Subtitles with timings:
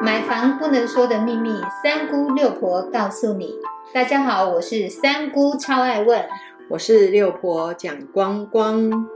[0.00, 3.54] 买房不能说的秘密，三姑六婆告诉你。
[3.92, 6.24] 大家好，我是三姑，超爱问。
[6.70, 9.08] 我是六婆蒋光光。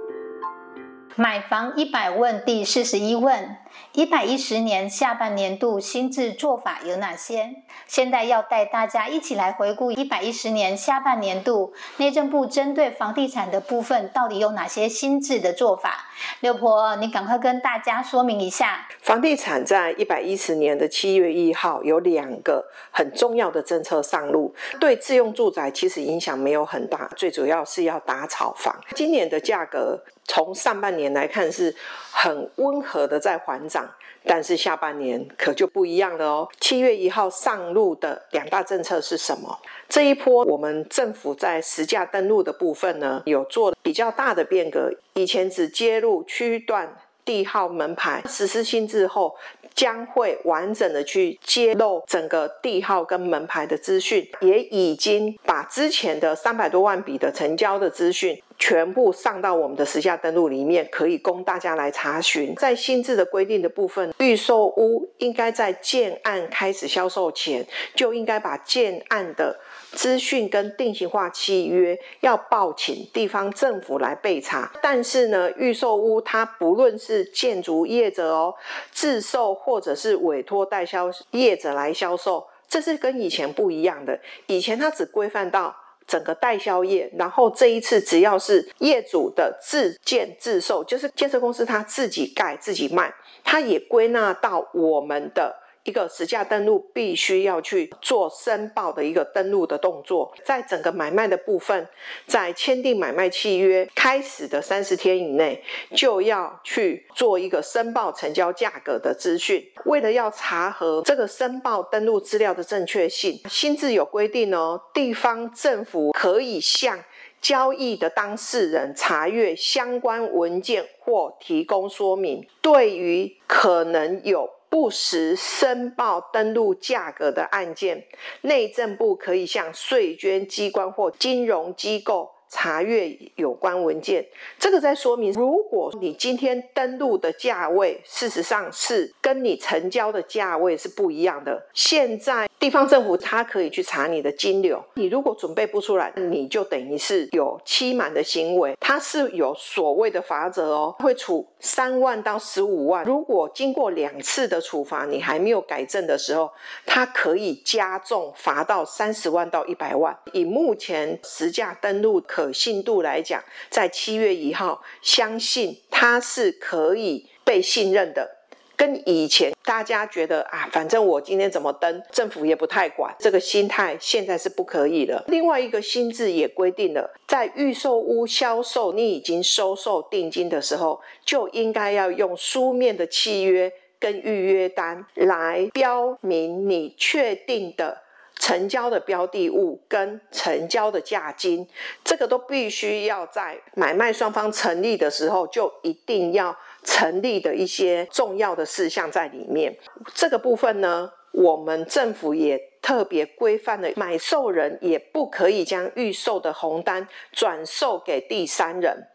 [1.14, 3.56] 买房一百问第四十一问：
[3.92, 7.54] 一百一十年下半年度新制做法有哪些？
[7.86, 16.06] 现在要带大家一起来回顾一百一十年下半年度内政部针对房地产的部分到底有哪些新制的做法。
[16.40, 18.86] 六婆，你赶快跟大家说明一下。
[19.00, 28.74] 房地产在一百一十年的七月一号有两个很重要的政策上路，对自用住宅其实影响没有很大，最主要是要打炒房。
[28.94, 31.74] 今年的价格从上半年来看是
[32.10, 33.88] 很温和的在缓涨。
[34.24, 36.48] 但是下半年可就不一样了哦。
[36.60, 39.58] 七月一号上路的两大政策是什么？
[39.88, 44.92] 这一波我们政府在实价登录的部分呢，有做比较大的变革。
[45.14, 49.34] 以前只揭露区段地号门牌，实施新制后。
[49.74, 62.54] 将会完整的去揭露整个地号跟门牌的资讯，也已经把之前的三百多万笔的成交的资讯全部上到我们的实价登录里面，可以供大家来查询。
[62.54, 69.58] 在新制的规定的部分，预售屋应该在建案开始销售前，就应该把建案的。
[69.90, 78.54] 资讯跟定型化契约要报请地方政府来备查，但是呢，预售屋它不论是建筑业者哦，
[78.92, 84.20] 自售或者是委托代销业者来销售，这是跟以前不一样的。
[84.46, 85.74] 以前它只规范到
[86.06, 93.14] 整个代销业，然后这一次只要是业主的自建自售，就是建设公司他自己盖自己卖，
[93.44, 95.56] 它也归纳到我们的。
[95.84, 101.88] 一个实价登录必须要去做申报的一个登录的动作，在整个买卖的部分，
[102.26, 105.62] 在签订买卖契约开始的三十天以内，
[105.94, 109.66] 就要去做一个申报成交价格的资讯。
[109.86, 117.02] 为了要查核这个申报登录资料的正确性，新制有规定哦，地方政府可以向
[117.42, 124.48] 交易的当事人查阅相关文件或提供说明，对于可能有。
[124.72, 128.06] 不实申报登录价格的案件，
[128.40, 132.30] 内政部可以向税捐机关或金融机构。
[132.52, 134.24] 查阅有关文件，
[134.58, 141.66] 这个在说明，如果你今天登录的价位，事实上是跟你成交的价位是不一样的。
[141.72, 153.02] 现在地方政府它可以去查你的金流，你如果准备不出来，你就等于是有欺瞒的行为，它是有所谓的罚则哦，会处三万到十五万。
[153.06, 156.50] 如果经过两次的处罚，你还没有改正的时候，
[156.84, 160.14] 它可以加重罚到三十万到一百万。
[160.34, 162.41] 以目前实价登录可。
[162.42, 168.38] 可信度来讲，在七月一号，相信它是可以被信任的。
[168.74, 175.24] 跟以前大家觉得啊，反正我今天怎么登，政府也不太管，这个心态现在是不可以了。
[175.28, 188.02] 另外一个新制也规定了，在预售屋销售，你已经收受定金的时候，就应该要用书面的契约跟预约单来标明你确定的。
[188.36, 191.66] 成交的标的物跟成交的价金，
[192.04, 199.76] 这个都必须要在买卖双方成立的时候就一定要成立的一些重要的事项在里面。
[200.14, 209.06] 这个部分呢，我们政府也特别规范了，买受人也不可以将预售的红单转售给第三人。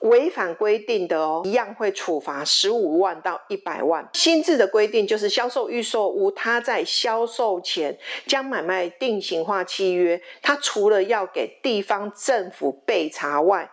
[0.00, 4.08] 违反规定的哦，一样会处罚十五万到一百万。
[4.12, 13.70] 新制的规定就是，销售预售屋，他在销售前将买卖定型化契约，他除了要给地方政府备查外，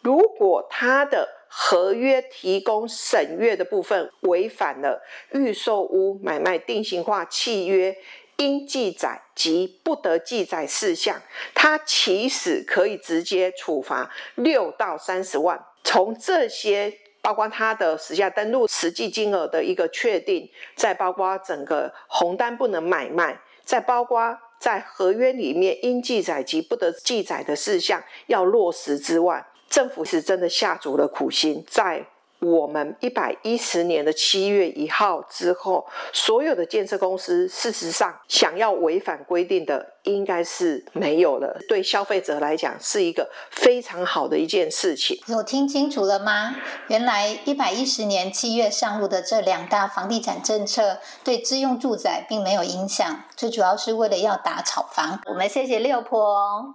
[0.00, 5.02] 如果他的合约提供审阅的部分违反了
[5.32, 7.96] 预售屋买卖定型化契约。
[8.36, 11.20] 应记载及不得记载事项，
[11.54, 15.64] 它其实可以直接处罚六到三十万。
[15.82, 32.06] 从这些，包括它的实价登录实际金额的一个确定，再包括整个红单不能买卖，再包括在合约里面应记载及不得记载的事项要落实之外，政府是真的下足了苦心在。
[32.44, 41.58] 我们一百一十年的七月一号之后，所有的建设公司事实上想要违反规定的，应该是没有了。
[41.66, 45.18] 对消费者来讲，是一个非常好的一件事情。
[45.26, 46.54] 有听清楚了吗？
[46.88, 55.18] 原来一百一十年七月上路的这两大房地产政策，对自用住宅并没有影响，最主要是为了要打炒房。
[55.24, 56.20] 我们谢谢六婆。
[56.20, 56.74] 哦